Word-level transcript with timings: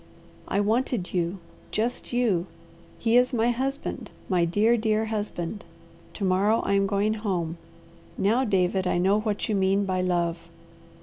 "I 0.47 0.59
wanted 0.61 1.13
you! 1.13 1.37
Just 1.69 2.11
you! 2.11 2.47
He 2.97 3.17
is 3.17 3.35
my 3.35 3.51
husband! 3.51 4.09
My 4.29 4.45
dear, 4.45 4.75
dear 4.75 5.05
husband! 5.05 5.63
To 6.15 6.23
morrow 6.23 6.61
I 6.61 6.73
am 6.73 6.87
going 6.87 7.13
home! 7.13 7.59
Now, 8.17 8.43
David, 8.43 8.87
I 8.87 8.97
know 8.97 9.19
what 9.19 9.47
you 9.47 9.53
mean 9.53 9.85
by 9.85 10.01
love!" 10.01 10.39